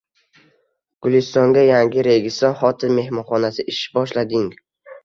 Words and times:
Gulistonda 1.07 1.65
yangi 1.67 2.01
\Registon 2.09 2.59
Hotel\" 2.65 2.97
mehmonxonasi 2.99 3.71
ish 3.77 3.85
boshlading" 4.01 4.55